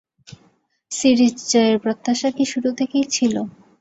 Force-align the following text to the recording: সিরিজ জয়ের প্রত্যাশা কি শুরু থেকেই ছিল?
সিরিজ 0.91 1.35
জয়ের 1.51 1.77
প্রত্যাশা 1.83 2.29
কি 2.37 2.43
শুরু 2.51 2.69
থেকেই 2.79 3.05
ছিল? 3.15 3.35